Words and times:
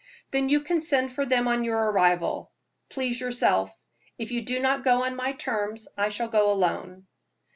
"Then 0.31 0.49
you 0.49 0.61
can 0.61 0.81
send 0.81 1.13
for 1.13 1.27
them 1.27 1.47
on 1.47 1.63
your 1.63 1.77
arrival. 1.91 2.51
Please 2.89 3.21
yourself. 3.21 3.69
If 4.17 4.31
you 4.31 4.41
do 4.41 4.59
not 4.59 4.83
go 4.83 5.03
on 5.03 5.15
my 5.15 5.33
terms, 5.33 5.87
I 5.95 6.09
shall 6.09 6.27
go 6.29 6.51
alone." 6.51 7.05